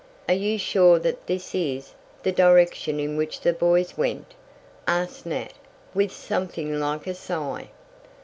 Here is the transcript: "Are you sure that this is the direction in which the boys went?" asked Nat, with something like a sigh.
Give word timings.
"Are 0.27 0.33
you 0.33 0.57
sure 0.57 0.97
that 0.97 1.27
this 1.27 1.53
is 1.53 1.93
the 2.23 2.31
direction 2.31 2.99
in 2.99 3.17
which 3.17 3.41
the 3.41 3.53
boys 3.53 3.99
went?" 3.99 4.33
asked 4.87 5.27
Nat, 5.27 5.53
with 5.93 6.11
something 6.11 6.79
like 6.79 7.05
a 7.05 7.13
sigh. 7.13 7.69